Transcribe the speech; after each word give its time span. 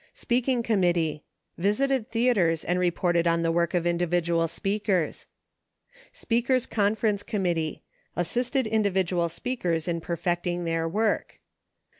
Speaking 0.15 0.63
Committee. 0.63 1.23
Visited 1.59 2.09
theatres 2.09 2.63
and 2.65 2.79
reported 2.79 3.27
on 3.27 3.43
the 3.43 3.51
work 3.51 3.75
of 3.75 3.85
individual 3.85 4.47
speakers. 4.47 5.27
Speakers 6.11 6.65
Conference 6.65 7.21
Committee. 7.21 7.83
Assisted 8.15 8.65
individual 8.65 9.29
speakers 9.29 9.87
in 9.87 10.01
perfecting 10.01 10.65
their 10.65 10.89
work. 10.89 11.39